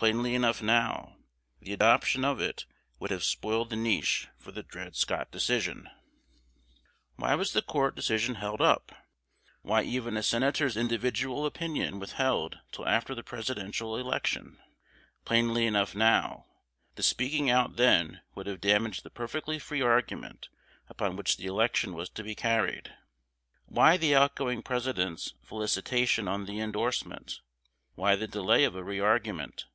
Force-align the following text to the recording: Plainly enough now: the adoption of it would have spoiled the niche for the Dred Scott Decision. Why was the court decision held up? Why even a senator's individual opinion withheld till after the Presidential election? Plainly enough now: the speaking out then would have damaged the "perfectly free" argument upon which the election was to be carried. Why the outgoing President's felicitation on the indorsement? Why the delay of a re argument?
Plainly 0.00 0.34
enough 0.34 0.62
now: 0.62 1.18
the 1.60 1.74
adoption 1.74 2.24
of 2.24 2.40
it 2.40 2.64
would 2.98 3.10
have 3.10 3.22
spoiled 3.22 3.68
the 3.68 3.76
niche 3.76 4.28
for 4.38 4.50
the 4.50 4.62
Dred 4.62 4.96
Scott 4.96 5.30
Decision. 5.30 5.90
Why 7.16 7.34
was 7.34 7.52
the 7.52 7.60
court 7.60 7.96
decision 7.96 8.36
held 8.36 8.62
up? 8.62 8.92
Why 9.60 9.82
even 9.82 10.16
a 10.16 10.22
senator's 10.22 10.74
individual 10.74 11.44
opinion 11.44 11.98
withheld 11.98 12.60
till 12.72 12.88
after 12.88 13.14
the 13.14 13.22
Presidential 13.22 13.94
election? 13.98 14.58
Plainly 15.26 15.66
enough 15.66 15.94
now: 15.94 16.46
the 16.94 17.02
speaking 17.02 17.50
out 17.50 17.76
then 17.76 18.22
would 18.34 18.46
have 18.46 18.62
damaged 18.62 19.02
the 19.02 19.10
"perfectly 19.10 19.58
free" 19.58 19.82
argument 19.82 20.48
upon 20.88 21.14
which 21.14 21.36
the 21.36 21.44
election 21.44 21.92
was 21.92 22.08
to 22.08 22.22
be 22.24 22.34
carried. 22.34 22.90
Why 23.66 23.98
the 23.98 24.14
outgoing 24.14 24.62
President's 24.62 25.34
felicitation 25.42 26.26
on 26.26 26.46
the 26.46 26.58
indorsement? 26.58 27.40
Why 27.96 28.16
the 28.16 28.26
delay 28.26 28.64
of 28.64 28.74
a 28.74 28.82
re 28.82 28.98
argument? 28.98 29.66